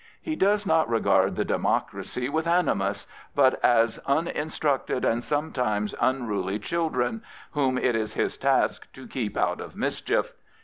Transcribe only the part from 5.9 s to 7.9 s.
unruly children, whom